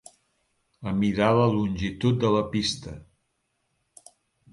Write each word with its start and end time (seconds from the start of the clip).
Amidar 0.91 1.27
la 1.39 1.43
longitud 1.55 2.17
de 2.23 2.31
la 2.37 2.41
pista. 2.55 2.95